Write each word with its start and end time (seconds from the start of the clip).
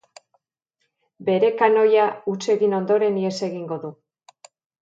Bere 1.27 1.51
kanoia 1.59 2.07
huts 2.31 2.41
egin 2.57 2.73
ondoren, 2.81 3.23
ihes 3.27 3.37
egingo 3.49 3.81
du. 3.85 3.93